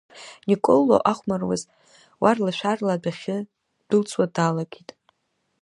[0.49, 1.61] Николло ахәмарраз
[2.21, 3.37] уарла-шәарла адәыхьы
[3.79, 4.89] ддәылҵуа далагеит.